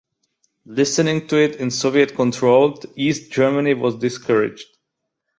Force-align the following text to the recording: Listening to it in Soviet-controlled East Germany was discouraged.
Listening 0.65 1.27
to 1.27 1.37
it 1.37 1.57
in 1.57 1.69
Soviet-controlled 1.69 2.87
East 2.95 3.31
Germany 3.31 3.75
was 3.75 3.97
discouraged. 3.97 4.65